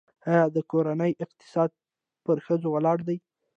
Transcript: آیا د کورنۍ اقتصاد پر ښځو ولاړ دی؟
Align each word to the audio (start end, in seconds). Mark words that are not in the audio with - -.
آیا 0.29 0.43
د 0.55 0.57
کورنۍ 0.71 1.11
اقتصاد 1.23 1.69
پر 2.25 2.37
ښځو 2.45 2.67
ولاړ 2.71 2.97
دی؟ 3.07 3.17